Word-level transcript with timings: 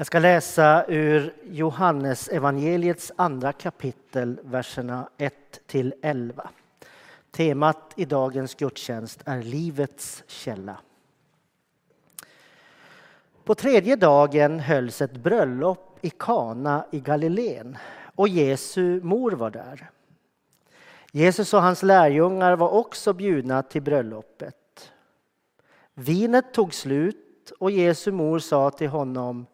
Jag 0.00 0.06
ska 0.06 0.18
läsa 0.18 0.84
ur 0.88 1.34
Johannes 1.44 2.28
evangeliets 2.28 3.12
andra 3.16 3.52
kapitel, 3.52 4.40
verserna 4.42 5.08
1 5.18 5.34
till 5.66 5.94
11. 6.02 6.50
Temat 7.30 7.92
i 7.96 8.04
dagens 8.04 8.54
gudstjänst 8.54 9.22
är 9.24 9.42
livets 9.42 10.24
källa. 10.26 10.76
På 13.44 13.54
tredje 13.54 13.96
dagen 13.96 14.60
hölls 14.60 15.02
ett 15.02 15.16
bröllop 15.16 15.98
i 16.00 16.10
Kana 16.10 16.86
i 16.90 17.00
Galileen 17.00 17.78
och 18.14 18.28
Jesu 18.28 19.00
mor 19.02 19.32
var 19.32 19.50
där. 19.50 19.90
Jesus 21.12 21.54
och 21.54 21.62
hans 21.62 21.82
lärjungar 21.82 22.56
var 22.56 22.68
också 22.68 23.12
bjudna 23.12 23.62
till 23.62 23.82
bröllopet. 23.82 24.92
Vinet 25.94 26.54
tog 26.54 26.74
slut 26.74 27.52
och 27.58 27.70
Jesu 27.70 28.12
mor 28.12 28.38
sa 28.38 28.70
till 28.70 28.88
honom 28.88 29.46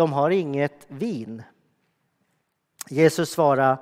de 0.00 0.12
har 0.12 0.30
inget 0.30 0.86
vin. 0.88 1.42
Jesus 2.88 3.30
svarade, 3.30 3.78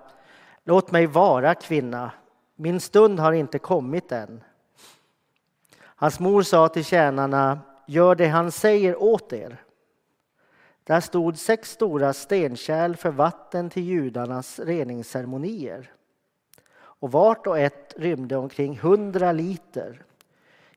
låt 0.64 0.90
mig 0.90 1.06
vara 1.06 1.54
kvinna, 1.54 2.12
min 2.56 2.80
stund 2.80 3.20
har 3.20 3.32
inte 3.32 3.58
kommit 3.58 4.12
än. 4.12 4.44
Hans 5.80 6.20
mor 6.20 6.42
sa 6.42 6.68
till 6.68 6.84
tjänarna, 6.84 7.60
gör 7.86 8.14
det 8.14 8.26
han 8.26 8.52
säger 8.52 9.02
åt 9.02 9.32
er. 9.32 9.62
Där 10.84 11.00
stod 11.00 11.38
sex 11.38 11.70
stora 11.70 12.12
stenkärl 12.12 12.96
för 12.96 13.10
vatten 13.10 13.70
till 13.70 13.84
judarnas 13.84 14.58
reningsceremonier. 14.58 15.92
Och 16.78 17.12
vart 17.12 17.46
och 17.46 17.58
ett 17.58 17.94
rymde 17.96 18.36
omkring 18.36 18.78
hundra 18.78 19.32
liter. 19.32 20.02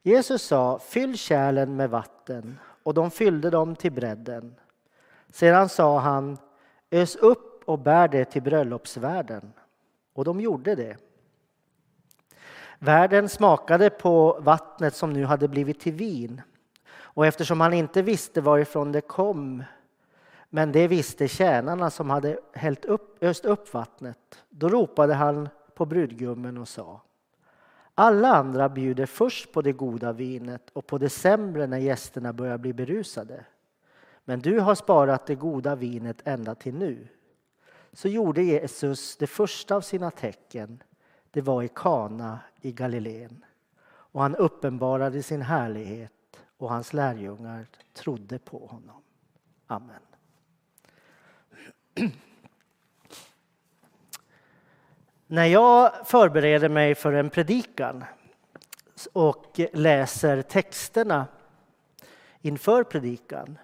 Jesus 0.01 0.43
sa, 0.43 0.79
fyll 0.79 1.17
kärlen 1.17 1.75
med 1.75 1.89
vatten, 1.89 2.59
och 2.83 2.93
de 2.93 3.11
fyllde 3.11 3.49
dem 3.49 3.75
till 3.75 3.91
bredden. 3.91 4.55
Sedan 5.31 5.69
sa 5.69 5.99
han, 5.99 6.37
ös 6.91 7.15
upp 7.15 7.63
och 7.65 7.79
bär 7.79 8.07
det 8.07 8.25
till 8.25 8.41
bröllopsvärden. 8.41 9.53
Och 10.13 10.25
de 10.25 10.41
gjorde 10.41 10.75
det. 10.75 10.97
Värden 12.79 13.29
smakade 13.29 13.89
på 13.89 14.39
vattnet 14.41 14.95
som 14.95 15.13
nu 15.13 15.25
hade 15.25 15.47
blivit 15.47 15.79
till 15.79 15.93
vin. 15.93 16.41
Och 16.93 17.25
eftersom 17.25 17.61
han 17.61 17.73
inte 17.73 18.01
visste 18.01 18.41
varifrån 18.41 18.91
det 18.91 19.01
kom, 19.01 19.63
men 20.49 20.71
det 20.71 20.87
visste 20.87 21.27
tjänarna 21.27 21.89
som 21.89 22.09
hade 22.09 22.39
hällt 22.53 22.85
upp, 22.85 23.23
öst 23.23 23.45
upp 23.45 23.73
vattnet, 23.73 24.43
då 24.49 24.69
ropade 24.69 25.13
han 25.13 25.49
på 25.75 25.85
brudgummen 25.85 26.57
och 26.57 26.67
sa 26.67 27.01
alla 27.95 28.27
andra 28.27 28.69
bjuder 28.69 29.05
först 29.05 29.51
på 29.51 29.61
det 29.61 29.71
goda 29.71 30.13
vinet 30.13 30.69
och 30.73 30.87
på 30.87 30.97
det 30.97 31.09
sämre 31.09 31.67
när 31.67 31.77
gästerna 31.77 32.33
börjar 32.33 32.57
bli 32.57 32.73
berusade. 32.73 33.45
Men 34.25 34.39
du 34.39 34.59
har 34.59 34.75
sparat 34.75 35.25
det 35.25 35.35
goda 35.35 35.75
vinet 35.75 36.27
ända 36.27 36.55
till 36.55 36.75
nu. 36.75 37.07
Så 37.93 38.07
gjorde 38.07 38.43
Jesus 38.43 39.17
det 39.17 39.27
första 39.27 39.75
av 39.75 39.81
sina 39.81 40.11
tecken. 40.11 40.83
Det 41.31 41.41
var 41.41 41.63
i 41.63 41.67
Kana 41.67 42.39
i 42.61 42.71
Galileen. 42.71 43.45
Och 43.83 44.21
han 44.21 44.35
uppenbarade 44.35 45.23
sin 45.23 45.41
härlighet 45.41 46.11
och 46.57 46.69
hans 46.69 46.93
lärjungar 46.93 47.67
trodde 47.93 48.39
på 48.39 48.65
honom. 48.65 49.01
Amen. 49.67 50.01
När 55.27 55.45
jag 55.45 56.07
förbereder 56.07 56.69
mig 56.69 56.95
för 56.95 57.13
en 57.13 57.29
predikan 57.29 58.03
och 59.13 59.59
läser 59.73 60.41
texterna 60.41 61.27
inför 62.41 62.83
predikan 62.83 63.57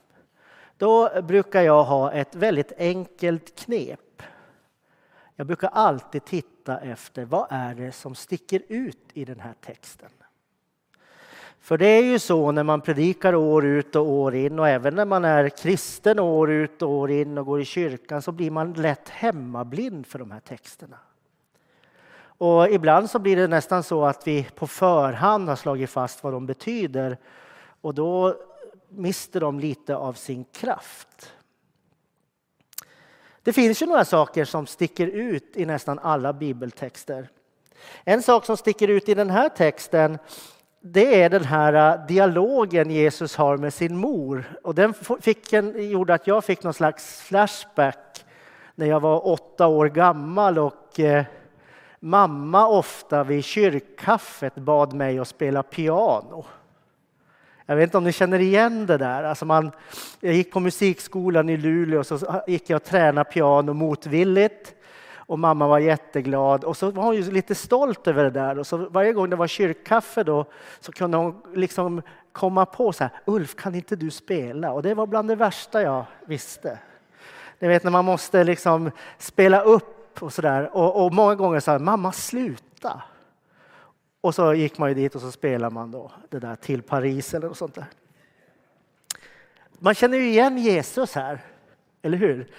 då 0.78 1.22
brukar 1.22 1.62
jag 1.62 1.84
ha 1.84 2.12
ett 2.12 2.36
väldigt 2.36 2.72
enkelt 2.78 3.60
knep. 3.60 4.00
Jag 5.36 5.48
brukar 5.48 5.70
alltid 5.74 6.26
titta 6.26 6.78
efter 6.78 7.26
vad 7.26 7.48
är 7.50 7.76
det 7.76 7.92
som 7.92 8.16
sticker 8.16 8.62
ut 8.68 9.00
i 9.14 9.26
den 9.26 9.40
här 9.40 9.54
texten. 9.62 10.10
För 11.60 11.78
det 11.78 11.88
är 11.88 12.04
ju 12.04 12.20
så 12.20 12.52
när 12.52 12.64
man 12.64 12.82
predikar 12.82 13.36
år 13.36 13.66
ut 13.66 13.96
och 13.96 14.10
år 14.10 14.36
in 14.36 14.60
och 14.60 14.68
även 14.68 14.96
när 14.96 15.06
man 15.06 15.26
är 15.26 15.50
kristen 15.50 16.20
år 16.20 16.52
ut 16.52 16.82
och 16.82 16.90
år 16.90 17.12
in 17.12 17.38
och 17.38 17.46
går 17.46 17.62
i 17.62 17.66
kyrkan 17.66 18.22
så 18.22 18.32
blir 18.32 18.52
man 18.52 18.74
lätt 18.74 19.10
hemmablind 19.10 20.08
för 20.08 20.20
de 20.20 20.32
här 20.32 20.40
texterna. 20.40 20.98
Och 22.20 22.70
ibland 22.70 23.10
så 23.10 23.20
blir 23.20 23.36
det 23.36 23.48
nästan 23.48 23.84
så 23.84 24.06
att 24.06 24.28
vi 24.28 24.48
på 24.56 24.68
förhand 24.68 25.50
har 25.50 25.56
slagit 25.56 25.90
fast 25.90 26.24
vad 26.24 26.34
de 26.34 26.46
betyder 26.46 27.18
och 27.82 27.94
då 27.94 28.36
mister 28.90 29.40
de 29.40 29.60
lite 29.60 29.96
av 29.96 30.14
sin 30.14 30.46
kraft. 30.46 31.34
Det 33.44 33.54
finns 33.54 33.82
ju 33.82 33.86
några 33.86 34.06
saker 34.06 34.46
som 34.46 34.68
sticker 34.68 35.08
ut 35.08 35.58
i 35.58 35.66
nästan 35.66 36.00
alla 36.00 36.34
bibeltexter. 36.34 37.30
En 38.04 38.22
sak 38.22 38.46
som 38.46 38.58
sticker 38.58 38.88
ut 38.88 39.10
i 39.10 39.14
den 39.14 39.30
här 39.30 39.50
texten 39.50 40.18
det 40.82 41.22
är 41.22 41.30
den 41.30 41.44
här 41.44 41.74
äh, 41.74 42.06
dialogen 42.06 42.92
Jesus 42.92 43.36
har 43.36 43.58
med 43.58 43.74
sin 43.74 43.98
mor. 43.98 44.60
Och 44.64 44.76
den 44.76 44.94
fick 45.22 45.54
en, 45.54 45.90
gjorde 45.90 46.14
att 46.14 46.28
jag 46.28 46.44
fick 46.44 46.64
någon 46.64 46.74
slags 46.74 47.22
flashback 47.22 48.26
när 48.76 48.86
jag 48.86 49.00
var 49.00 49.28
åtta 49.28 49.68
år 49.68 49.90
gammal 49.90 50.60
och 50.60 51.00
eh, 51.00 51.26
mamma 52.00 52.68
ofta 52.68 53.24
vid 53.24 53.44
kyrkkaffet 53.44 54.56
bad 54.56 54.94
mig 54.94 55.20
att 55.20 55.28
spela 55.28 55.64
piano. 55.64 56.46
Jag 57.70 57.76
vet 57.76 57.84
inte 57.84 57.98
om 57.98 58.04
ni 58.04 58.12
känner 58.12 58.40
igen 58.40 58.86
det 58.86 58.98
där. 58.98 59.24
Alltså 59.24 59.46
man, 59.46 59.72
jag 60.20 60.34
gick 60.34 60.52
på 60.52 60.60
musikskolan 60.60 61.50
i 61.50 61.58
Luleå 61.58 62.00
och 62.00 62.06
så 62.06 62.42
gick 62.48 62.70
jag 62.70 62.76
och 62.78 62.84
tränade 62.84 63.30
piano 63.30 63.74
motvilligt. 63.74 64.74
Och 65.16 65.40
mamma 65.40 65.68
var 65.68 65.80
jätteglad 65.80 66.64
och 66.64 66.78
så 66.78 66.92
var 66.92 67.04
hon 67.04 67.16
ju 67.16 67.32
lite 67.32 67.56
stolt 67.56 68.08
över 68.08 68.24
det 68.24 68.30
där. 68.30 68.60
Och 68.60 68.68
så 68.68 68.78
varje 68.78 69.14
gång 69.14 69.30
det 69.30 69.36
var 69.36 69.48
kyrkkaffe 69.48 70.24
då 70.24 70.46
så 70.80 70.92
kunde 70.92 71.18
hon 71.18 71.42
liksom 71.56 72.02
komma 72.32 72.66
på 72.66 72.94
så 72.94 73.04
här, 73.04 73.12
Ulf 73.26 73.56
kan 73.56 73.76
inte 73.76 73.96
du 73.96 74.12
spela? 74.12 74.72
Och 74.72 74.84
det 74.84 74.94
var 74.94 75.08
bland 75.08 75.28
det 75.28 75.36
värsta 75.36 75.82
jag 75.82 76.06
visste. 76.26 76.80
Ni 77.60 77.68
vet 77.68 77.84
när 77.84 77.92
man 77.92 78.06
måste 78.06 78.44
liksom 78.44 78.92
spela 79.18 79.62
upp 79.62 80.22
och 80.24 80.34
sådär. 80.34 80.70
Och, 80.76 81.06
och 81.06 81.14
många 81.14 81.36
gånger 81.36 81.60
sa 81.60 81.80
mamma 81.80 82.12
sluta. 82.12 83.02
Och 84.22 84.36
så 84.36 84.54
gick 84.54 84.78
man 84.78 84.90
ju 84.90 84.96
dit 84.96 85.16
och 85.16 85.22
så 85.22 85.32
spelade 85.32 85.74
man 85.74 85.92
då 85.92 86.12
det 86.30 86.40
där 86.40 86.56
till 86.56 86.82
Paris 86.82 87.34
eller 87.34 87.48
något 87.48 87.58
sånt 87.58 87.76
där. 87.76 87.86
Man 89.80 89.94
känner 89.94 90.18
ju 90.18 90.30
igen 90.30 90.58
Jesus 90.58 91.16
här, 91.16 91.40
eller 92.02 92.18
hur? 92.18 92.52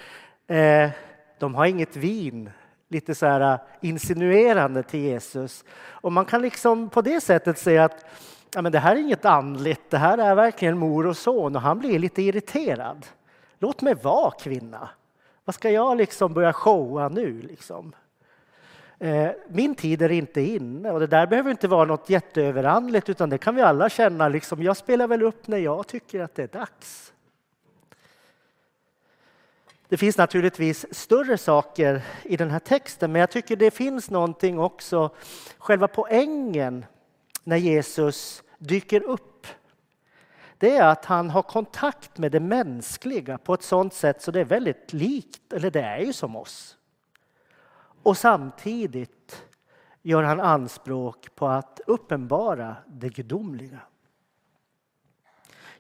Eh, 0.47 0.91
de 1.39 1.55
har 1.55 1.67
inget 1.67 1.97
vin, 1.97 2.51
lite 2.89 3.15
så 3.15 3.27
här 3.27 3.53
eh, 3.53 3.61
insinuerande 3.81 4.83
till 4.83 5.01
Jesus. 5.01 5.65
Och 5.81 6.13
man 6.13 6.25
kan 6.25 6.43
liksom 6.43 6.91
på 6.91 7.03
det 7.03 7.21
sättet 7.21 7.59
säga 7.59 7.85
att 7.85 8.05
ja, 8.55 8.63
men 8.63 8.73
det 8.73 8.79
här 8.79 8.97
är 8.97 9.01
inget 9.01 9.25
andligt, 9.25 9.91
det 9.91 9.99
här 9.99 10.19
är 10.19 10.35
verkligen 10.35 10.79
mor 10.79 11.07
och 11.07 11.17
son 11.17 11.57
och 11.57 11.63
han 11.63 11.79
blir 11.79 11.99
lite 11.99 12.23
irriterad. 12.23 13.07
Låt 13.59 13.83
mig 13.83 13.95
vara 13.95 14.31
kvinna. 14.31 14.89
Vad 15.45 15.55
ska 15.55 15.71
jag 15.71 15.97
liksom 15.97 16.35
börja 16.35 16.53
showa 16.53 17.09
nu? 17.09 17.43
Liksom? 17.43 17.93
Eh, 19.01 19.31
min 19.49 19.75
tid 19.75 20.03
är 20.03 20.13
inte 20.13 20.41
inne 20.41 20.91
och 20.91 21.01
det 21.01 21.07
där 21.07 21.27
behöver 21.27 21.51
inte 21.51 21.69
vara 21.69 21.85
något 21.85 22.11
jätteöverandligt 22.11 23.09
utan 23.09 23.31
det 23.31 23.39
kan 23.39 23.55
vi 23.55 23.63
alla 23.63 23.89
känna. 23.89 24.29
Liksom, 24.29 24.63
jag 24.63 24.77
spelar 24.77 25.07
väl 25.07 25.23
upp 25.23 25.49
när 25.49 25.59
jag 25.59 25.87
tycker 25.87 26.21
att 26.21 26.35
det 26.35 26.43
är 26.43 26.59
dags. 26.59 27.13
Det 29.89 29.97
finns 29.97 30.17
naturligtvis 30.17 30.95
större 30.95 31.39
saker 31.39 32.03
i 32.23 32.37
den 32.37 32.51
här 32.51 32.59
texten 32.59 33.13
men 33.13 33.21
jag 33.21 33.31
tycker 33.31 33.57
det 33.57 33.71
finns 33.71 34.11
någonting 34.11 34.59
också, 34.59 35.11
själva 35.59 35.89
poängen 35.89 36.85
när 37.45 37.57
Jesus 37.57 38.43
dyker 38.59 39.03
upp. 39.03 39.47
Det 40.59 40.77
är 40.77 40.89
att 40.89 41.05
han 41.05 41.31
har 41.31 41.43
kontakt 41.43 42.19
med 42.19 42.33
det 42.33 42.41
mänskliga 42.41 43.39
på 43.39 43.55
ett 43.55 43.63
sådant 43.63 43.95
sätt 43.95 44.23
så 44.23 44.31
det 44.31 44.41
är 44.41 44.45
väldigt 44.45 44.93
likt, 44.93 45.53
eller 45.53 45.71
det 45.71 45.81
är 45.81 45.99
ju 45.99 46.13
som 46.13 46.37
oss. 46.37 46.78
Och 48.09 48.17
samtidigt 48.17 49.45
gör 50.03 50.23
han 50.23 50.41
anspråk 50.41 51.35
på 51.35 51.47
att 51.47 51.81
uppenbara 51.87 52.77
det 52.87 53.09
gudomliga. 53.09 53.79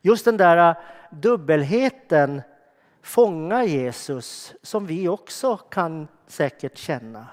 Just 0.00 0.24
den 0.24 0.36
där 0.36 0.70
äh, 0.70 0.76
dubbelheten 1.10 2.42
fångar 3.02 3.62
Jesus 3.62 4.54
som 4.62 4.86
vi 4.86 5.08
också 5.08 5.56
kan 5.56 6.08
säkert 6.26 6.78
känna. 6.78 7.26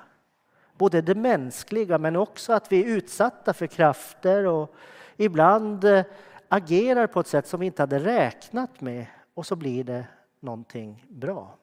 Både 0.78 1.02
det 1.02 1.16
mänskliga 1.16 1.98
men 1.98 2.16
också 2.16 2.54
att 2.54 2.72
vi 2.72 2.84
är 2.84 2.88
utsatta 2.88 3.54
för 3.54 3.68
krafter 3.68 4.46
och 4.46 4.76
ibland 5.18 5.84
äh, 5.84 6.06
agerar 6.50 7.08
på 7.08 7.20
ett 7.20 7.28
sätt 7.28 7.48
som 7.48 7.60
vi 7.60 7.66
inte 7.66 7.82
hade 7.82 8.00
räknat 8.00 8.82
med 8.82 9.06
och 9.34 9.46
så 9.46 9.56
blir 9.56 9.84
det 9.84 10.08
någonting 10.40 11.06
bra. 11.10 11.58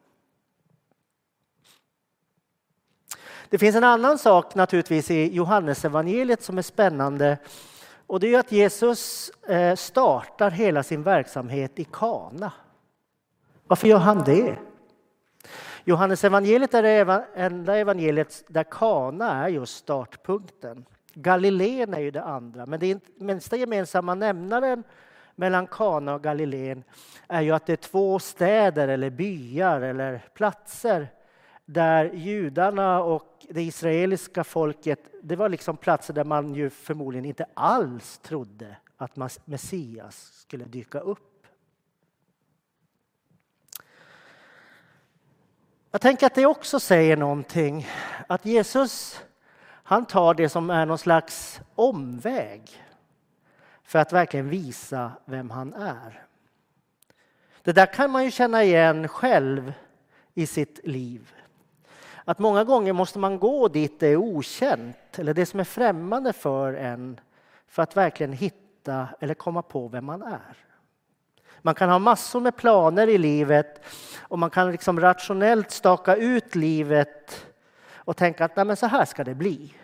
Det 3.52 3.58
finns 3.58 3.76
en 3.76 3.84
annan 3.84 4.18
sak 4.18 4.54
naturligtvis 4.54 5.10
i 5.10 5.34
Johannesevangeliet 5.34 6.42
som 6.42 6.58
är 6.58 6.62
spännande. 6.62 7.38
Och 8.06 8.20
det 8.20 8.34
är 8.34 8.38
att 8.38 8.52
Jesus 8.52 9.30
eh, 9.48 9.74
startar 9.74 10.50
hela 10.50 10.82
sin 10.82 11.02
verksamhet 11.02 11.78
i 11.78 11.84
Kana. 11.84 12.52
Varför 13.66 13.88
gör 13.88 13.98
han 13.98 14.24
det? 14.24 14.56
Johannesevangeliet 15.84 16.74
är 16.74 16.82
det 16.82 17.24
enda 17.34 17.76
evangeliet 17.76 18.44
där 18.48 18.64
Kana 18.64 19.44
är 19.44 19.48
just 19.48 19.76
startpunkten. 19.76 20.84
Galileen 21.14 21.94
är 21.94 22.00
ju 22.00 22.10
det 22.10 22.22
andra, 22.22 22.66
men 22.66 22.80
den 22.80 23.00
minsta 23.16 23.56
gemensamma 23.56 24.14
nämnaren 24.14 24.84
mellan 25.36 25.66
Kana 25.66 26.14
och 26.14 26.22
Galileen 26.22 26.84
är 27.28 27.40
ju 27.40 27.50
att 27.50 27.66
det 27.66 27.72
är 27.72 27.76
två 27.76 28.18
städer 28.18 28.88
eller 28.88 29.10
byar 29.10 29.80
eller 29.80 30.24
platser 30.34 31.08
där 31.64 32.10
judarna 32.14 33.02
och 33.02 33.31
det 33.50 33.62
israeliska 33.62 34.44
folket, 34.44 35.00
det 35.22 35.36
var 35.36 35.48
liksom 35.48 35.76
platser 35.76 36.14
där 36.14 36.24
man 36.24 36.54
ju 36.54 36.70
förmodligen 36.70 37.24
inte 37.24 37.46
alls 37.54 38.18
trodde 38.18 38.76
att 38.96 39.16
Messias 39.44 40.30
skulle 40.32 40.64
dyka 40.64 41.00
upp. 41.00 41.46
Jag 45.90 46.00
tänker 46.00 46.26
att 46.26 46.34
det 46.34 46.46
också 46.46 46.80
säger 46.80 47.16
någonting, 47.16 47.86
att 48.26 48.46
Jesus 48.46 49.22
han 49.92 50.06
tar 50.06 50.34
det 50.34 50.48
som 50.48 50.70
är 50.70 50.86
någon 50.86 50.98
slags 50.98 51.60
omväg 51.74 52.84
för 53.82 53.98
att 53.98 54.12
verkligen 54.12 54.48
visa 54.48 55.12
vem 55.24 55.50
han 55.50 55.74
är. 55.74 56.26
Det 57.62 57.72
där 57.72 57.86
kan 57.86 58.10
man 58.10 58.24
ju 58.24 58.30
känna 58.30 58.64
igen 58.64 59.08
själv 59.08 59.72
i 60.34 60.46
sitt 60.46 60.80
liv. 60.86 61.34
Att 62.24 62.38
många 62.38 62.64
gånger 62.64 62.92
måste 62.92 63.18
man 63.18 63.38
gå 63.38 63.68
dit 63.68 64.00
det 64.00 64.06
är 64.06 64.16
okänt 64.16 65.18
eller 65.18 65.34
det 65.34 65.46
som 65.46 65.60
är 65.60 65.64
främmande 65.64 66.32
för 66.32 66.74
en 66.74 67.20
för 67.68 67.82
att 67.82 67.96
verkligen 67.96 68.32
hitta 68.32 69.08
eller 69.20 69.34
komma 69.34 69.62
på 69.62 69.88
vem 69.88 70.04
man 70.04 70.22
är. 70.22 70.56
Man 71.62 71.74
kan 71.74 71.88
ha 71.88 71.98
massor 71.98 72.40
med 72.40 72.56
planer 72.56 73.06
i 73.06 73.18
livet 73.18 73.84
och 74.20 74.38
man 74.38 74.50
kan 74.50 74.72
liksom 74.72 75.00
rationellt 75.00 75.70
staka 75.70 76.16
ut 76.16 76.54
livet 76.54 77.46
och 77.94 78.16
tänka 78.16 78.44
att 78.44 78.56
Nej, 78.56 78.64
men 78.64 78.76
så 78.76 78.86
här 78.86 79.04
ska 79.04 79.24
det 79.24 79.34
bli. 79.34 79.74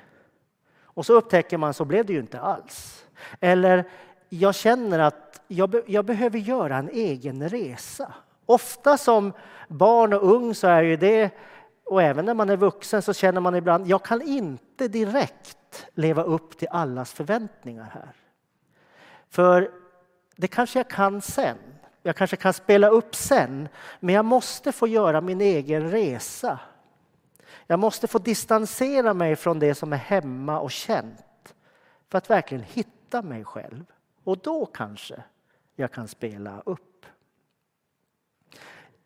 Och 0.82 1.06
så 1.06 1.12
upptäcker 1.12 1.58
man 1.58 1.74
så 1.74 1.84
blev 1.84 2.06
det 2.06 2.12
ju 2.12 2.20
inte 2.20 2.40
alls. 2.40 3.06
Eller 3.40 3.84
jag 4.28 4.54
känner 4.54 4.98
att 4.98 5.40
jag, 5.48 5.70
be 5.70 5.82
jag 5.86 6.04
behöver 6.04 6.38
göra 6.38 6.76
en 6.76 6.88
egen 6.88 7.48
resa. 7.48 8.12
Ofta 8.46 8.96
som 8.96 9.32
barn 9.68 10.12
och 10.12 10.34
ung 10.34 10.54
så 10.54 10.66
är 10.66 10.82
ju 10.82 10.96
det, 10.96 11.30
och 11.88 12.02
även 12.02 12.24
när 12.24 12.34
man 12.34 12.50
är 12.50 12.56
vuxen 12.56 13.02
så 13.02 13.12
känner 13.14 13.40
man 13.40 13.54
ibland, 13.54 13.86
jag 13.86 14.04
kan 14.04 14.22
inte 14.22 14.88
direkt 14.88 15.86
leva 15.94 16.22
upp 16.22 16.58
till 16.58 16.68
allas 16.70 17.12
förväntningar 17.12 17.90
här. 17.94 18.12
För 19.28 19.70
det 20.36 20.48
kanske 20.48 20.78
jag 20.78 20.90
kan 20.90 21.20
sen. 21.20 21.56
Jag 22.02 22.16
kanske 22.16 22.36
kan 22.36 22.52
spela 22.52 22.88
upp 22.88 23.14
sen, 23.14 23.68
men 24.00 24.14
jag 24.14 24.24
måste 24.24 24.72
få 24.72 24.86
göra 24.86 25.20
min 25.20 25.40
egen 25.40 25.90
resa. 25.90 26.60
Jag 27.66 27.78
måste 27.78 28.06
få 28.06 28.18
distansera 28.18 29.14
mig 29.14 29.36
från 29.36 29.58
det 29.58 29.74
som 29.74 29.92
är 29.92 29.96
hemma 29.96 30.60
och 30.60 30.70
känt 30.70 31.54
för 32.08 32.18
att 32.18 32.30
verkligen 32.30 32.64
hitta 32.64 33.22
mig 33.22 33.44
själv. 33.44 33.84
Och 34.24 34.38
då 34.38 34.66
kanske 34.66 35.22
jag 35.76 35.92
kan 35.92 36.08
spela 36.08 36.62
upp. 36.66 36.87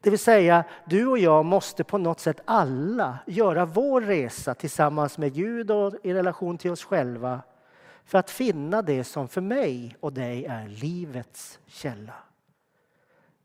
Det 0.02 0.10
vill 0.10 0.18
säga, 0.18 0.64
du 0.84 1.06
och 1.06 1.18
jag 1.18 1.44
måste 1.44 1.84
på 1.84 1.98
något 1.98 2.20
sätt 2.20 2.40
alla 2.44 3.18
göra 3.26 3.64
vår 3.64 4.00
resa 4.00 4.54
tillsammans 4.54 5.18
med 5.18 5.34
Gud 5.34 5.70
och 5.70 5.94
i 6.02 6.14
relation 6.14 6.58
till 6.58 6.70
oss 6.70 6.84
själva 6.84 7.40
för 8.04 8.18
att 8.18 8.30
finna 8.30 8.82
det 8.82 9.04
som 9.04 9.28
för 9.28 9.40
mig 9.40 9.96
och 10.00 10.12
dig 10.12 10.44
är 10.44 10.68
livets 10.68 11.58
källa. 11.66 12.14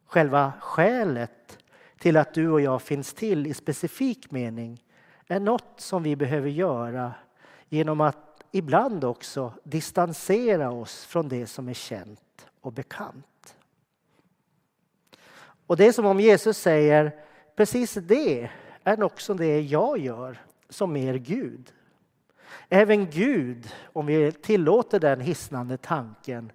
Själva 0.07 0.53
skälet 0.59 1.57
till 1.99 2.17
att 2.17 2.33
du 2.33 2.49
och 2.49 2.61
jag 2.61 2.81
finns 2.81 3.13
till 3.13 3.47
i 3.47 3.53
specifik 3.53 4.31
mening 4.31 4.83
är 5.27 5.39
något 5.39 5.73
som 5.77 6.03
vi 6.03 6.15
behöver 6.15 6.49
göra 6.49 7.13
genom 7.69 8.01
att 8.01 8.43
ibland 8.51 9.03
också 9.03 9.53
distansera 9.63 10.71
oss 10.71 11.05
från 11.05 11.29
det 11.29 11.47
som 11.47 11.69
är 11.69 11.73
känt 11.73 12.47
och 12.61 12.73
bekant. 12.73 13.36
Och 15.67 15.77
det 15.77 15.87
är 15.87 15.91
som 15.91 16.05
om 16.05 16.19
Jesus 16.19 16.57
säger 16.57 17.15
precis 17.55 17.93
det 17.93 18.49
är 18.83 19.03
också 19.03 19.33
det 19.33 19.61
jag 19.61 19.97
gör 19.97 20.41
som 20.69 20.95
er 20.95 21.13
Gud. 21.13 21.73
Även 22.69 23.09
Gud, 23.09 23.73
om 23.93 24.05
vi 24.05 24.31
tillåter 24.31 24.99
den 24.99 25.21
hisnande 25.21 25.77
tanken, 25.77 26.51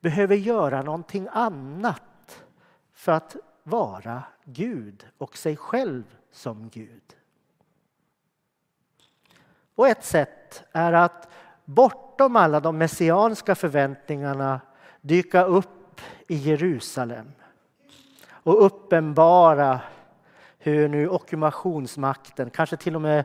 behöver 0.00 0.36
göra 0.36 0.82
någonting 0.82 1.28
annat 1.32 2.44
för 2.92 3.12
att 3.12 3.36
vara 3.62 4.22
Gud 4.44 5.06
och 5.18 5.36
sig 5.36 5.56
själv 5.56 6.04
som 6.32 6.68
Gud. 6.68 7.16
Och 9.74 9.88
ett 9.88 10.04
sätt 10.04 10.64
är 10.72 10.92
att 10.92 11.28
bortom 11.64 12.36
alla 12.36 12.60
de 12.60 12.78
messianska 12.78 13.54
förväntningarna 13.54 14.60
dyka 15.00 15.44
upp 15.44 16.00
i 16.28 16.36
Jerusalem 16.36 17.32
och 18.44 18.66
uppenbara 18.66 19.80
hur 20.58 20.88
nu 20.88 21.08
ockupationsmakten, 21.08 22.50
kanske 22.50 22.76
till 22.76 22.94
och 22.94 23.02
med 23.02 23.24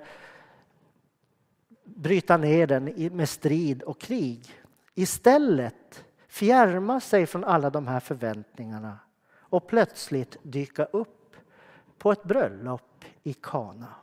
bryta 1.84 2.38
ner 2.38 2.68
den 2.68 2.86
med 3.16 3.30
strid 3.30 3.84
och 3.84 4.02
krig. 4.02 4.62
Istället 4.96 6.04
fjärma 6.28 7.00
sig 7.00 7.26
från 7.26 7.44
alla 7.44 7.70
de 7.70 7.88
här 7.88 8.00
förväntningarna 8.00 9.00
och 9.32 9.68
plötsligt 9.68 10.38
dyka 10.44 10.86
upp 10.86 11.36
på 11.98 12.12
ett 12.12 12.24
bröllop 12.24 13.06
i 13.24 13.34
Kana. 13.34 13.94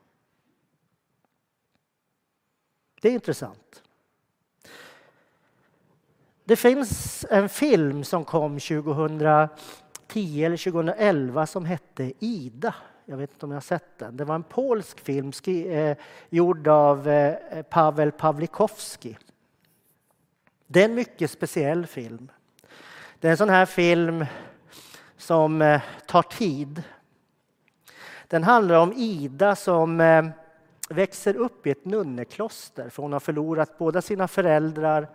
Det 3.00 3.08
är 3.08 3.12
intressant. 3.12 3.82
Det 6.44 6.56
finns 6.56 7.24
en 7.30 7.48
film 7.48 8.04
som 8.04 8.24
kom 8.24 8.60
2010 10.16 10.44
eller 10.44 10.56
2011 10.56 11.46
som 11.46 11.64
hette 11.64 12.12
Ida. 12.18 12.74
Jag 13.04 13.16
vet 13.16 13.32
inte 13.32 13.46
om 13.46 13.52
jag 13.52 13.56
har 13.56 13.60
sett 13.60 13.98
den. 13.98 14.16
Det 14.16 14.24
var 14.24 14.34
en 14.34 14.42
polsk 14.42 15.00
film 15.00 15.32
eh, 15.46 15.96
gjord 16.30 16.68
av 16.68 17.08
eh, 17.08 17.62
Pavel 17.62 18.12
Pawlikowski. 18.12 19.18
Det 20.66 20.80
är 20.80 20.84
en 20.84 20.94
mycket 20.94 21.30
speciell 21.30 21.86
film. 21.86 22.30
Det 23.20 23.28
är 23.28 23.30
en 23.30 23.36
sån 23.36 23.48
här 23.48 23.66
film 23.66 24.26
som 25.16 25.62
eh, 25.62 25.80
tar 26.06 26.22
tid. 26.22 26.82
Den 28.28 28.44
handlar 28.44 28.78
om 28.80 28.92
Ida 28.92 29.56
som 29.56 30.00
eh, 30.00 30.26
växer 30.88 31.36
upp 31.36 31.66
i 31.66 31.70
ett 31.70 31.84
nunnekloster 31.84 32.88
för 32.88 33.02
hon 33.02 33.12
har 33.12 33.20
förlorat 33.20 33.78
båda 33.78 34.02
sina 34.02 34.28
föräldrar 34.28 35.08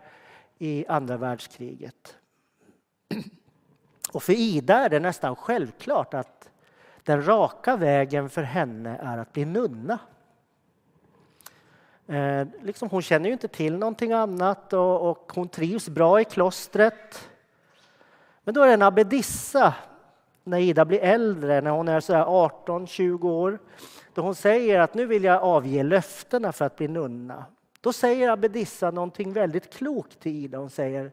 i 0.58 0.86
andra 0.88 1.18
världskriget. 1.18 2.16
Och 4.12 4.24
för 4.24 4.34
Ida 4.34 4.78
är 4.78 4.90
det 4.90 5.00
nästan 5.00 5.36
självklart 5.36 6.14
att 6.14 6.50
den 7.04 7.28
raka 7.28 7.76
vägen 7.76 8.30
för 8.30 8.44
henne 8.44 9.00
är 9.04 9.18
att 9.18 9.34
bli 9.34 9.46
nunna. 9.46 10.00
Eh, 12.08 12.48
liksom 12.62 12.90
hon 12.90 13.02
känner 13.02 13.26
ju 13.26 13.34
inte 13.34 13.48
till 13.48 13.78
någonting 13.78 14.12
annat 14.12 14.74
och, 14.74 15.10
och, 15.10 15.32
hon 15.36 15.50
trivs 15.50 15.90
bra 15.90 16.22
i 16.22 16.26
klostret. 16.26 17.30
Men 18.44 18.54
då 18.54 18.62
är 18.62 18.68
det 18.68 18.74
en 18.74 18.82
abbedissa 18.82 19.74
när 20.44 20.60
Ida 20.60 20.86
blir 20.86 21.00
äldre, 21.00 21.62
när 21.62 21.72
hon 21.72 21.88
är 21.88 22.00
18-20 22.00 23.26
år, 23.26 23.60
då 24.14 24.22
hon 24.22 24.36
säger 24.36 24.80
att 24.80 24.94
nu 24.94 25.06
vill 25.06 25.24
jag 25.24 25.44
avge 25.44 25.84
löftena 25.84 26.52
för 26.52 26.66
att 26.66 26.76
bli 26.76 26.88
nunna. 26.88 27.46
Då 27.82 27.94
säger 27.94 28.30
abbedissan 28.30 28.96
någonting 28.96 29.34
väldigt 29.34 29.74
klokt 29.74 30.20
till 30.20 30.36
Ida. 30.36 30.58
Hon 30.58 30.70
säger 30.70 31.12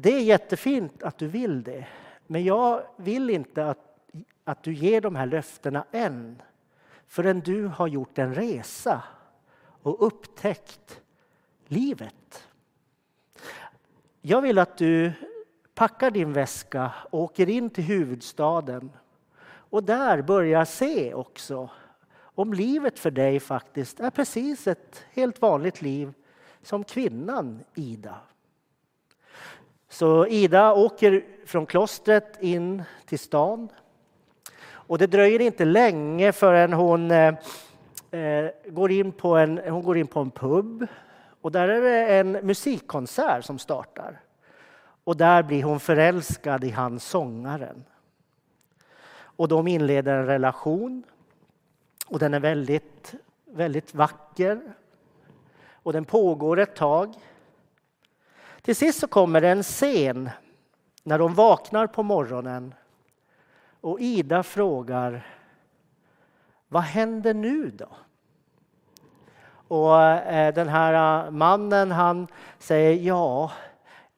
det 0.00 0.14
är 0.14 0.20
jättefint 0.20 1.02
att 1.02 1.18
du 1.18 1.26
vill 1.26 1.62
det, 1.62 1.86
men 2.26 2.44
jag 2.44 2.82
vill 2.96 3.30
inte 3.30 3.66
att, 3.66 3.98
att 4.44 4.62
du 4.62 4.74
ger 4.74 5.00
de 5.00 5.16
här 5.16 5.26
löftena 5.26 5.84
än 5.92 6.42
förrän 7.06 7.40
du 7.40 7.66
har 7.66 7.86
gjort 7.86 8.18
en 8.18 8.34
resa 8.34 9.02
och 9.82 10.06
upptäckt 10.06 11.00
livet. 11.66 12.48
Jag 14.20 14.42
vill 14.42 14.58
att 14.58 14.78
du 14.78 15.12
packar 15.74 16.10
din 16.10 16.32
väska 16.32 16.92
och 17.10 17.20
åker 17.22 17.48
in 17.48 17.70
till 17.70 17.84
huvudstaden 17.84 18.90
och 19.44 19.84
där 19.84 20.22
börjar 20.22 20.64
se 20.64 21.14
också 21.14 21.70
om 22.18 22.52
livet 22.52 22.98
för 22.98 23.10
dig 23.10 23.40
faktiskt 23.40 24.00
är 24.00 24.10
precis 24.10 24.66
ett 24.66 25.04
helt 25.12 25.42
vanligt 25.42 25.82
liv 25.82 26.12
som 26.62 26.84
kvinnan 26.84 27.64
Ida. 27.74 28.20
Så 29.88 30.26
Ida 30.26 30.72
åker 30.72 31.24
från 31.46 31.66
klostret 31.66 32.42
in 32.42 32.82
till 33.06 33.18
stan. 33.18 33.68
Och 34.70 34.98
det 34.98 35.06
dröjer 35.06 35.40
inte 35.40 35.64
länge 35.64 36.32
förrän 36.32 36.72
hon 36.72 37.10
eh, 37.10 37.34
eh, 38.10 38.50
går, 38.66 38.90
in 38.90 39.12
på 39.12 39.36
en, 39.36 39.58
hon 39.58 39.82
går 39.82 39.98
in 39.98 40.06
på 40.06 40.20
en 40.20 40.30
pub. 40.30 40.86
Och 41.40 41.52
där 41.52 41.68
är 41.68 41.80
det 41.80 42.18
en 42.18 42.32
musikkonsert 42.32 43.44
som 43.44 43.58
startar. 43.58 44.20
Och 45.04 45.16
där 45.16 45.42
blir 45.42 45.62
hon 45.62 45.80
förälskad 45.80 46.64
i 46.64 46.70
han 46.70 47.00
sångaren. 47.00 47.84
Och 49.20 49.48
de 49.48 49.68
inleder 49.68 50.14
en 50.14 50.26
relation. 50.26 51.02
Och 52.06 52.18
den 52.18 52.34
är 52.34 52.40
väldigt, 52.40 53.14
väldigt 53.44 53.94
vacker. 53.94 54.60
Och 55.72 55.92
den 55.92 56.04
pågår 56.04 56.58
ett 56.58 56.76
tag. 56.76 57.14
Till 58.68 58.76
sist 58.76 59.00
så 59.00 59.06
kommer 59.06 59.40
det 59.40 59.48
en 59.48 59.62
scen 59.62 60.30
när 61.02 61.18
de 61.18 61.34
vaknar 61.34 61.86
på 61.86 62.02
morgonen 62.02 62.74
och 63.80 64.00
Ida 64.00 64.42
frågar 64.42 65.26
Vad 66.68 66.82
händer 66.82 67.34
nu 67.34 67.70
då? 67.70 67.88
Och 69.68 70.02
eh, 70.02 70.54
den 70.54 70.68
här 70.68 71.24
eh, 71.24 71.30
mannen 71.30 71.90
han 71.90 72.26
säger 72.58 72.94
ja, 72.94 73.52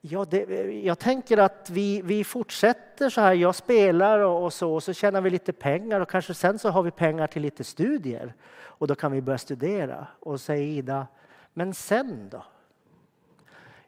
ja 0.01 0.25
det, 0.25 0.45
jag 0.85 0.99
tänker 0.99 1.39
att 1.39 1.71
vi, 1.71 2.03
vi 2.03 2.25
fortsätter 2.25 3.11
så 3.11 3.21
här. 3.21 3.35
Jag 3.35 3.55
spelar 3.55 4.19
och, 4.19 4.45
och 4.45 4.53
så 4.53 4.75
och 4.75 4.83
så 4.83 4.93
tjänar 4.93 5.21
vi 5.21 5.31
lite 5.31 5.53
pengar 5.53 6.01
och 6.01 6.11
kanske 6.11 6.35
sen 6.35 6.59
så 6.59 6.71
har 6.71 6.83
vi 6.83 6.91
pengar 6.91 7.27
till 7.27 7.43
lite 7.43 7.65
studier 7.65 8.35
och 8.63 8.87
då 8.87 8.95
kan 8.95 9.13
vi 9.13 9.23
börja 9.23 9.39
studera. 9.39 10.07
Och 10.21 10.41
säger 10.41 10.67
Ida, 10.67 11.07
men 11.53 11.75
sen 11.75 12.29
då? 12.29 12.45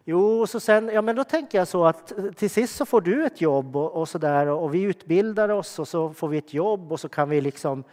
Jo, 0.05 0.47
så 0.47 0.61
sen, 0.61 0.91
ja, 0.95 1.03
men 1.03 1.17
då 1.17 1.25
tänker 1.25 1.59
jag 1.59 1.69
så 1.69 1.87
att 1.87 2.13
till 2.37 2.51
sist 2.51 2.77
så 2.77 2.87
får 2.87 3.01
du 3.01 3.27
ett 3.27 3.41
jobb 3.41 3.77
och, 3.77 3.93
och 3.93 4.09
så 4.09 4.19
där 4.19 4.47
och 4.47 4.75
vi 4.75 4.83
utbildar 4.83 5.49
oss 5.49 5.79
och 5.79 5.89
så 5.89 6.13
får 6.13 6.29
vi 6.29 6.39
ett 6.39 6.55
jobb 6.55 6.93
och 6.93 7.01
så 7.01 7.09
kan 7.09 7.29
vi 7.29 7.41
liksom 7.41 7.85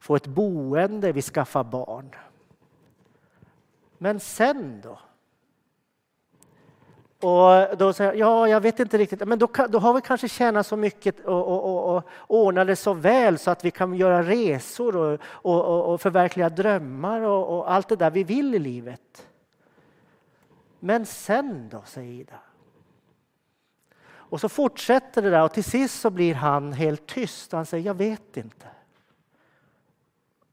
få 0.00 0.16
ett 0.16 0.26
boende, 0.26 1.12
vi 1.12 1.22
skaffar 1.22 1.64
barn. 1.64 2.10
Men 3.98 4.20
sen 4.20 4.80
då? 4.82 4.98
Och 7.28 7.76
då 7.76 7.92
säger 7.92 8.12
jag, 8.12 8.18
ja, 8.18 8.48
jag 8.48 8.60
vet 8.60 8.80
inte 8.80 8.98
riktigt, 8.98 9.28
men 9.28 9.38
då, 9.38 9.48
då 9.68 9.78
har 9.78 9.94
vi 9.94 10.00
kanske 10.00 10.28
tjänat 10.28 10.66
så 10.66 10.76
mycket 10.76 11.24
och, 11.24 11.48
och, 11.48 11.64
och, 11.64 11.96
och 11.96 12.04
ordnat 12.26 12.66
det 12.66 12.76
så 12.76 12.94
väl 12.94 13.38
så 13.38 13.50
att 13.50 13.64
vi 13.64 13.70
kan 13.70 13.94
göra 13.94 14.22
resor 14.22 14.96
och, 14.96 15.20
och, 15.24 15.92
och 15.92 16.00
förverkliga 16.00 16.48
drömmar 16.48 17.20
och, 17.20 17.58
och 17.58 17.72
allt 17.72 17.88
det 17.88 17.96
där 17.96 18.10
vi 18.10 18.24
vill 18.24 18.54
i 18.54 18.58
livet. 18.58 19.26
Men 20.84 21.06
sen 21.06 21.68
då, 21.68 21.82
säger 21.86 22.12
Ida. 22.12 22.40
Och 24.04 24.40
så 24.40 24.48
fortsätter 24.48 25.22
det 25.22 25.30
där 25.30 25.44
och 25.44 25.52
till 25.52 25.64
sist 25.64 26.00
så 26.00 26.10
blir 26.10 26.34
han 26.34 26.72
helt 26.72 27.06
tyst. 27.06 27.52
Han 27.52 27.66
säger, 27.66 27.86
jag 27.86 27.94
vet 27.94 28.36
inte. 28.36 28.66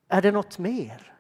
Är 0.08 0.22
det 0.22 0.32
något 0.32 0.58
mer? 0.58 1.14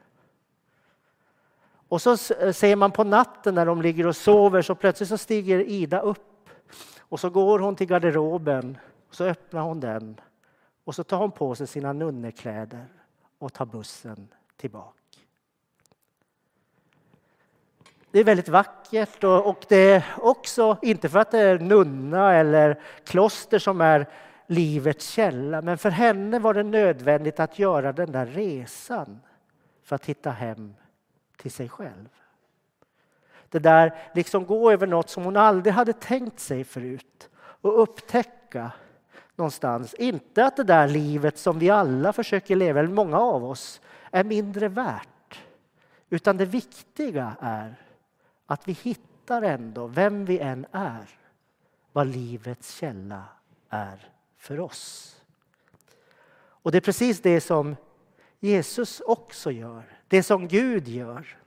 Och 1.88 2.02
så 2.02 2.18
ser 2.18 2.76
man 2.76 2.92
på 2.92 3.04
natten 3.04 3.56
när 3.56 3.66
de 3.66 3.82
ligger 3.82 4.08
och 4.08 4.16
sover 4.16 4.62
så 4.62 4.76
plötsligt 4.76 5.10
så 5.10 5.18
stiger 5.18 5.60
Ida 5.60 6.00
upp 6.00 6.50
och 7.00 7.20
så 7.20 7.30
går 7.30 7.60
hon 7.60 7.76
till 7.76 7.88
garderoben 7.88 8.78
och 9.08 9.16
så 9.16 9.24
öppnar 9.24 9.62
hon 9.62 9.80
den 9.80 10.20
och 10.84 10.96
så 10.96 11.04
tar 11.04 11.18
hon 11.18 11.32
på 11.32 11.56
sig 11.56 11.68
sina 11.68 11.94
nunnekläder 11.94 12.86
och 13.38 13.54
tar 13.54 13.66
bussen 13.66 14.28
tillbaka. 14.58 14.99
Det 18.12 18.20
är 18.20 18.24
väldigt 18.24 18.50
vackert 18.50 19.24
och, 19.24 19.46
och 19.46 19.66
det 19.70 19.92
är 19.92 20.06
också, 20.18 20.78
inte 20.82 21.10
för 21.10 21.20
att 21.20 21.32
det 21.32 21.40
är 21.40 21.60
nunna 21.60 22.34
eller 22.34 22.80
kloster 23.06 23.60
som 23.60 23.82
är 23.82 24.08
livets 24.48 25.10
källa, 25.10 25.62
men 25.62 25.78
för 25.78 25.90
henne 25.90 26.40
var 26.40 26.54
det 26.54 26.64
nödvändigt 26.64 27.40
att 27.40 27.60
göra 27.60 27.92
den 27.94 28.12
där 28.12 28.26
resan 28.26 29.20
för 29.84 29.96
att 29.96 30.06
hitta 30.06 30.32
hem 30.32 30.76
till 31.38 31.52
sig 31.52 31.70
själv. 31.70 32.10
Det 33.50 33.60
där 33.60 33.96
liksom 34.14 34.46
gå 34.46 34.72
över 34.72 34.88
något 34.88 35.10
som 35.10 35.24
hon 35.24 35.38
aldrig 35.38 35.74
hade 35.74 35.94
tänkt 35.94 36.40
sig 36.40 36.64
förut 36.64 37.30
och 37.38 37.82
upptäcka 37.82 38.72
någonstans. 39.36 39.94
Inte 39.94 40.46
att 40.46 40.58
det 40.58 40.64
där 40.64 40.88
livet 40.88 41.38
som 41.38 41.60
vi 41.60 41.70
alla 41.70 42.14
försöker 42.14 42.56
leva, 42.56 42.80
eller 42.80 42.90
många 42.90 43.20
av 43.20 43.46
oss, 43.46 43.82
är 44.12 44.24
mindre 44.24 44.68
värt. 44.68 45.40
Utan 46.10 46.38
det 46.38 46.46
viktiga 46.46 47.36
är 47.42 47.76
att 48.52 48.68
vi 48.68 48.74
hittar 48.74 49.42
ändå, 49.42 49.88
vem 49.88 50.26
vi 50.26 50.40
än 50.40 50.66
är, 50.72 51.10
vad 51.92 52.08
livets 52.08 52.76
källa 52.76 53.24
är 53.70 54.12
för 54.38 54.60
oss. 54.60 55.16
Och 56.38 56.72
det 56.72 56.78
är 56.78 56.82
precis 56.82 57.22
det 57.22 57.42
som 57.42 57.76
Jesus 58.40 59.00
också 59.00 59.52
gör, 59.52 59.84
det 60.08 60.24
som 60.24 60.48
Gud 60.48 60.88
gör. 60.88 61.38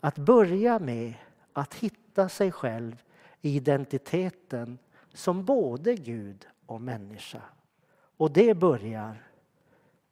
Att 0.00 0.18
börja 0.18 0.78
med 0.78 1.14
att 1.52 1.74
hitta 1.74 2.28
sig 2.28 2.52
själv 2.52 3.02
i 3.40 3.56
identiteten 3.56 4.78
som 5.12 5.44
både 5.44 5.94
Gud 5.94 6.46
och 6.66 6.80
människa. 6.80 7.42
Och 8.16 8.30
det 8.30 8.54
börjar 8.54 9.28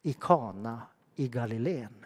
i 0.01 0.13
Kana 0.13 0.81
i 1.15 1.27
Galileen. 1.27 2.05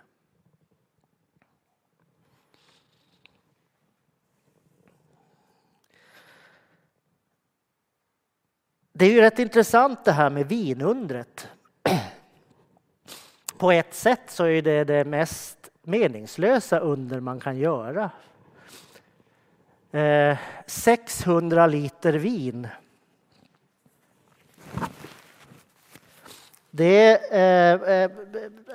Det 9.00 9.06
är 9.06 9.12
ju 9.12 9.22
rätt 9.22 9.39
intressant 9.39 10.06
det 10.06 10.12
här 10.12 10.30
med 10.30 10.48
vinundret. 10.48 11.48
På 13.58 13.72
ett 13.72 13.94
sätt 13.94 14.22
så 14.27 14.44
är 14.44 14.62
det 14.62 14.84
det 14.84 15.06
mest 15.06 15.70
meningslösa 15.84 16.80
under 16.80 17.20
man 17.20 17.39
kan 17.39 17.58
göra. 17.58 18.12
Eh, 19.92 20.38
600 20.68 21.68
liter 21.68 22.13
vin. 22.13 22.68
Det 26.72 27.32
eh, 27.32 27.74
eh, 27.74 28.12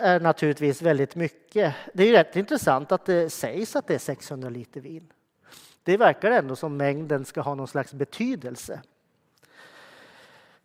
är 0.00 0.20
naturligtvis 0.20 0.82
väldigt 0.82 1.16
mycket. 1.16 1.74
Det 1.94 2.04
är 2.04 2.12
rätt 2.12 2.36
intressant 2.36 2.92
att 2.92 3.06
det 3.06 3.30
sägs 3.30 3.76
att 3.76 3.86
det 3.86 3.94
är 3.94 3.98
600 3.98 4.48
liter 4.48 4.80
vin. 4.80 5.12
Det 5.82 5.96
verkar 5.96 6.30
ändå 6.30 6.56
som 6.56 6.76
mängden 6.76 7.24
ska 7.24 7.40
ha 7.40 7.54
någon 7.54 7.68
slags 7.68 7.92
betydelse. 7.92 8.80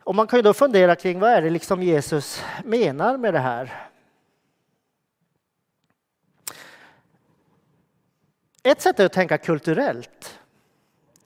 Och 0.07 0.15
man 0.15 0.27
kan 0.27 0.39
ju 0.39 0.43
då 0.43 0.53
fundera 0.53 0.95
kring 0.95 1.19
vad 1.19 1.29
är 1.29 1.41
det 1.41 1.49
liksom 1.49 1.83
Jesus 1.83 2.43
menar 2.63 3.17
med 3.17 3.33
det 3.33 3.39
här. 3.39 3.89
Ett 8.63 8.81
sätt 8.81 8.99
är 8.99 9.05
att 9.05 9.13
tänka 9.13 9.37
kulturellt. 9.37 10.39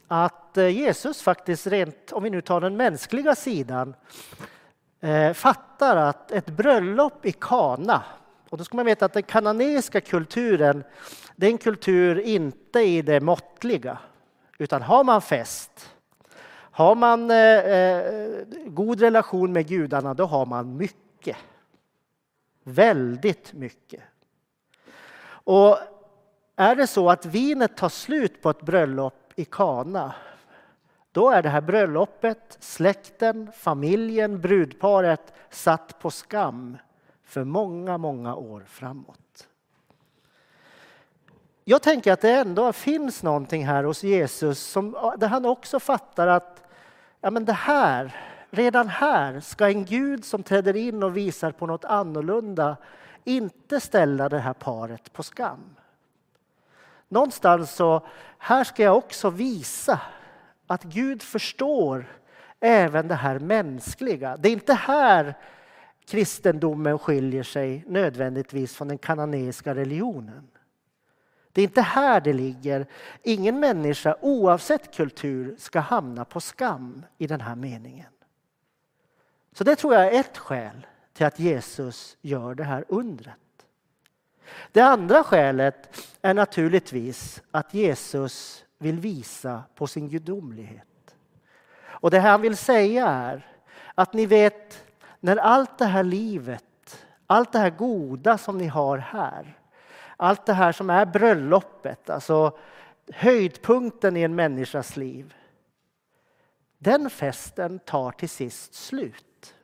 Att 0.07 0.57
eh, 0.57 0.67
Jesus 0.67 1.21
faktiskt 1.21 1.67
rent, 1.67 2.11
om 2.11 2.23
vi 2.23 2.29
nu 2.29 2.41
tar 2.41 2.61
den 2.61 2.77
mänskliga 2.77 3.35
sidan, 3.35 3.95
eh, 4.99 5.33
fattar 5.33 5.97
att 5.97 6.31
ett 6.31 6.49
bröllop 6.49 7.25
i 7.25 7.31
Kana, 7.31 8.03
och 8.49 8.57
då 8.57 8.63
ska 8.63 8.75
man 8.75 8.85
veta 8.85 9.05
att 9.05 9.13
den 9.13 9.23
kananeiska 9.23 10.01
kulturen, 10.01 10.83
det 11.35 11.45
är 11.45 11.51
en 11.51 11.57
kultur 11.57 12.19
inte 12.19 12.79
i 12.79 13.01
det 13.01 13.21
måttliga, 13.21 13.97
utan 14.57 14.81
har 14.81 15.03
man 15.03 15.21
fest 15.21 15.90
har 16.71 16.95
man 16.95 17.31
eh, 17.31 17.37
eh, 17.37 18.43
god 18.65 18.99
relation 18.99 19.53
med 19.53 19.67
gudarna, 19.67 20.13
då 20.13 20.25
har 20.25 20.45
man 20.45 20.77
mycket. 20.77 21.37
Väldigt 22.63 23.53
mycket. 23.53 24.01
Och 25.43 25.77
är 26.55 26.75
det 26.75 26.87
så 26.87 27.09
att 27.09 27.25
vinet 27.25 27.77
tar 27.77 27.89
slut 27.89 28.41
på 28.41 28.49
ett 28.49 28.61
bröllop 28.61 29.33
i 29.35 29.45
Kana, 29.45 30.13
då 31.11 31.29
är 31.29 31.43
det 31.43 31.49
här 31.49 31.61
bröllopet, 31.61 32.57
släkten, 32.59 33.51
familjen, 33.55 34.41
brudparet 34.41 35.33
satt 35.49 35.99
på 35.99 36.11
skam 36.11 36.77
för 37.23 37.43
många, 37.43 37.97
många 37.97 38.35
år 38.35 38.63
framåt. 38.67 39.20
Jag 41.63 41.81
tänker 41.81 42.13
att 42.13 42.21
det 42.21 42.31
ändå 42.31 42.73
finns 42.73 43.23
någonting 43.23 43.65
här 43.65 43.83
hos 43.83 44.03
Jesus 44.03 44.59
som, 44.59 45.13
där 45.17 45.27
han 45.27 45.45
också 45.45 45.79
fattar 45.79 46.27
att 46.27 46.63
ja, 47.21 47.31
men 47.31 47.45
det 47.45 47.53
här, 47.53 48.15
redan 48.49 48.87
här 48.87 49.39
ska 49.39 49.67
en 49.67 49.85
Gud 49.85 50.25
som 50.25 50.43
träder 50.43 50.75
in 50.75 51.03
och 51.03 51.17
visar 51.17 51.51
på 51.51 51.65
något 51.65 51.85
annorlunda 51.85 52.77
inte 53.23 53.79
ställa 53.79 54.29
det 54.29 54.39
här 54.39 54.53
paret 54.53 55.13
på 55.13 55.23
skam. 55.23 55.75
Någonstans 57.07 57.71
så, 57.75 58.05
här 58.37 58.63
ska 58.63 58.83
jag 58.83 58.97
också 58.97 59.29
visa 59.29 59.99
att 60.67 60.83
Gud 60.83 61.23
förstår 61.23 62.05
även 62.59 63.07
det 63.07 63.15
här 63.15 63.39
mänskliga. 63.39 64.37
Det 64.37 64.49
är 64.49 64.53
inte 64.53 64.73
här 64.73 65.37
kristendomen 66.05 66.99
skiljer 66.99 67.43
sig 67.43 67.83
nödvändigtvis 67.87 68.75
från 68.75 68.87
den 68.87 68.97
kananeiska 68.97 69.75
religionen. 69.75 70.47
Det 71.51 71.61
är 71.61 71.63
inte 71.63 71.81
här 71.81 72.21
det 72.21 72.33
ligger. 72.33 72.85
Ingen 73.23 73.59
människa, 73.59 74.15
oavsett 74.21 74.95
kultur, 74.95 75.55
ska 75.57 75.79
hamna 75.79 76.25
på 76.25 76.41
skam 76.41 77.05
i 77.17 77.27
den 77.27 77.41
här 77.41 77.55
meningen. 77.55 78.11
Så 79.53 79.63
det 79.63 79.75
tror 79.75 79.93
jag 79.93 80.05
är 80.05 80.19
ett 80.19 80.37
skäl 80.37 80.87
till 81.13 81.25
att 81.25 81.39
Jesus 81.39 82.17
gör 82.21 82.55
det 82.55 82.63
här 82.63 82.85
undret. 82.87 83.35
Det 84.71 84.81
andra 84.81 85.23
skälet 85.23 86.07
är 86.21 86.33
naturligtvis 86.33 87.41
att 87.51 87.73
Jesus 87.73 88.65
vill 88.77 88.99
visa 88.99 89.63
på 89.75 89.87
sin 89.87 90.09
gudomlighet. 90.09 91.15
Och 91.83 92.11
det 92.11 92.19
han 92.19 92.41
vill 92.41 92.57
säga 92.57 93.07
är 93.07 93.47
att 93.95 94.13
ni 94.13 94.25
vet, 94.25 94.83
när 95.19 95.37
allt 95.37 95.77
det 95.77 95.85
här 95.85 96.03
livet, 96.03 97.05
allt 97.27 97.51
det 97.51 97.59
här 97.59 97.69
goda 97.69 98.37
som 98.37 98.57
ni 98.57 98.67
har 98.67 98.97
här, 98.97 99.57
allt 100.21 100.45
det 100.45 100.53
här 100.53 100.71
som 100.71 100.89
är 100.89 101.05
bröllopet, 101.05 102.09
alltså 102.09 102.57
höjdpunkten 103.13 104.17
i 104.17 104.21
en 104.21 104.35
människas 104.35 104.97
liv. 104.97 105.33
Den 106.77 107.09
festen 107.09 107.79
tar 107.79 108.11
till 108.11 108.29
sist 108.29 108.73
slut. 108.73 109.55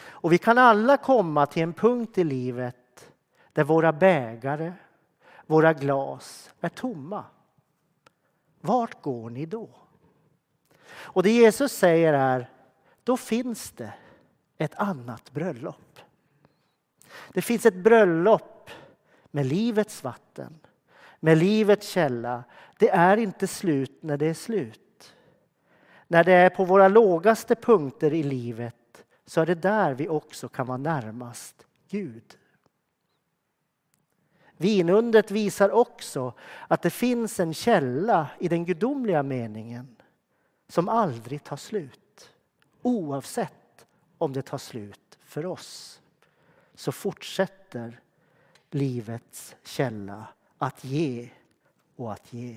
Och 0.00 0.32
vi 0.32 0.38
kan 0.38 0.58
alla 0.58 0.96
komma 0.96 1.46
till 1.46 1.62
en 1.62 1.72
punkt 1.72 2.18
i 2.18 2.24
livet 2.24 3.12
där 3.52 3.64
våra 3.64 3.92
bägare, 3.92 4.72
våra 5.46 5.72
glas 5.72 6.50
är 6.60 6.68
tomma. 6.68 7.24
Vart 8.60 9.02
går 9.02 9.30
ni 9.30 9.46
då? 9.46 9.68
Och 10.90 11.22
det 11.22 11.30
Jesus 11.30 11.72
säger 11.72 12.12
är, 12.12 12.50
då 13.04 13.16
finns 13.16 13.70
det 13.70 13.92
ett 14.58 14.74
annat 14.74 15.30
bröllop. 15.30 16.00
Det 17.32 17.42
finns 17.42 17.66
ett 17.66 17.74
bröllop 17.74 18.57
med 19.30 19.46
livets 19.46 20.04
vatten, 20.04 20.58
med 21.20 21.38
livets 21.38 21.88
källa. 21.88 22.44
Det 22.78 22.90
är 22.90 23.16
inte 23.16 23.46
slut 23.46 24.02
när 24.02 24.16
det 24.16 24.26
är 24.26 24.34
slut. 24.34 25.14
När 26.06 26.24
det 26.24 26.32
är 26.32 26.50
på 26.50 26.64
våra 26.64 26.88
lågaste 26.88 27.54
punkter 27.54 28.14
i 28.14 28.22
livet 28.22 29.04
så 29.26 29.40
är 29.40 29.46
det 29.46 29.54
där 29.54 29.94
vi 29.94 30.08
också 30.08 30.48
kan 30.48 30.66
vara 30.66 30.78
närmast 30.78 31.66
Gud. 31.88 32.36
Vinundret 34.56 35.30
visar 35.30 35.70
också 35.70 36.32
att 36.68 36.82
det 36.82 36.90
finns 36.90 37.40
en 37.40 37.54
källa 37.54 38.30
i 38.38 38.48
den 38.48 38.64
gudomliga 38.64 39.22
meningen 39.22 39.96
som 40.68 40.88
aldrig 40.88 41.44
tar 41.44 41.56
slut. 41.56 42.30
Oavsett 42.82 43.86
om 44.18 44.32
det 44.32 44.42
tar 44.42 44.58
slut 44.58 45.18
för 45.24 45.46
oss 45.46 46.00
så 46.74 46.92
fortsätter 46.92 48.00
livets 48.70 49.56
källa 49.64 50.26
att 50.58 50.84
ge 50.84 51.28
och 51.96 52.12
att 52.12 52.32
ge. 52.32 52.56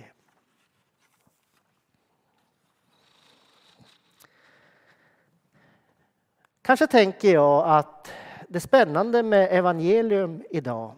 Kanske 6.61 6.87
tänker 6.87 7.33
jag 7.33 7.69
att 7.69 8.11
det 8.47 8.59
spännande 8.59 9.23
med 9.23 9.47
evangelium 9.51 10.43
idag 10.49 10.95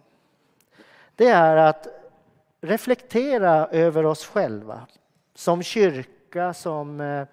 det 1.16 1.28
är 1.28 1.56
att 1.56 1.86
reflektera 2.60 3.66
över 3.66 4.06
oss 4.06 4.26
själva 4.26 4.86
som 5.34 5.62
kyrka, 5.62 6.54
som 6.54 7.00
eh, 7.00 7.26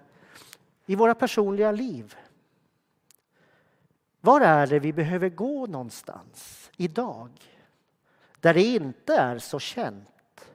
i 0.86 0.94
våra 0.94 1.14
personliga 1.14 1.72
liv. 1.72 2.16
Var 4.20 4.40
är 4.40 4.66
det 4.66 4.78
vi 4.78 4.92
behöver 4.92 5.28
gå 5.28 5.66
någonstans 5.66 6.70
idag? 6.76 7.30
Där 8.42 8.54
det 8.54 8.62
inte 8.62 9.14
är 9.14 9.38
så 9.38 9.58
känt 9.58 10.48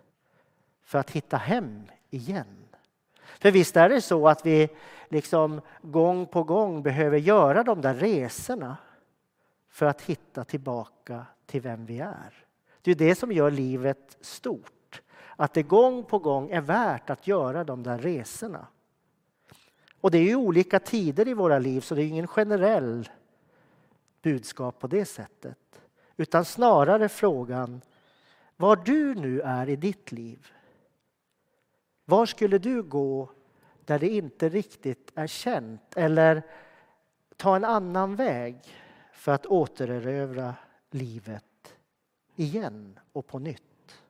för 0.84 1.00
att 1.00 1.12
hitta 1.12 1.38
hem 1.38 1.84
igen. 2.10 2.68
För 3.16 3.52
visst 3.52 3.78
är 3.78 3.90
det 3.90 4.02
så 4.02 4.28
att 4.28 4.46
vi 4.46 4.70
liksom 5.10 5.62
gång 5.82 6.26
på 6.26 6.44
gång 6.44 6.84
behöver 6.84 7.18
göra 7.18 7.64
de 7.64 7.82
där 7.82 7.94
resorna 7.94 8.78
för 9.70 9.86
att 9.86 10.02
hitta 10.02 10.44
tillbaka 10.44 11.26
till 11.46 11.62
vem 11.62 11.86
vi 11.86 12.00
är. 12.00 12.46
Det 12.82 12.92
är 12.92 12.96
det 12.96 13.16
som 13.16 13.32
gör 13.32 13.52
livet 13.52 14.18
stort. 14.22 15.02
Att 15.36 15.54
det 15.54 15.64
gång 15.64 16.04
på 16.04 16.20
gång 16.20 16.50
är 16.50 16.62
värt 16.62 17.10
att 17.10 17.28
göra 17.28 17.64
de 17.64 17.84
där 17.84 17.98
resorna. 17.98 18.68
Och 20.02 20.12
det 20.12 20.18
är 20.18 20.24
ju 20.24 20.36
olika 20.36 20.80
tider 20.80 21.28
i 21.28 21.34
våra 21.34 21.60
liv 21.60 21.82
så 21.82 21.96
det 21.96 22.04
är 22.04 22.08
ingen 22.08 22.28
generell 22.28 23.10
budskap 24.22 24.80
på 24.80 24.88
det 24.88 25.06
sättet. 25.06 25.58
Utan 26.18 26.46
snarare 26.46 27.10
frågan 27.10 27.82
var 28.56 28.76
du 28.76 29.16
nu 29.16 29.42
är 29.42 29.70
i 29.70 29.76
ditt 29.76 30.12
liv. 30.12 30.48
Var 32.06 32.26
skulle 32.26 32.58
du 32.58 32.84
gå 32.84 33.30
där 33.86 34.00
det 34.00 34.10
inte 34.10 34.50
riktigt 34.50 35.12
är 35.16 35.28
känt 35.28 35.98
eller 35.98 36.44
ta 37.36 37.56
en 37.56 37.66
annan 37.66 38.16
väg 38.16 38.58
för 39.14 39.32
att 39.32 39.46
återerövra 39.46 40.56
livet 40.92 41.76
igen 42.36 43.00
och 43.12 43.28
på 43.28 43.40
nytt 43.40 44.02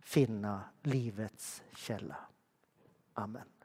finna 0.00 0.60
livets 0.82 1.62
källa. 1.74 2.16
Amen. 3.14 3.59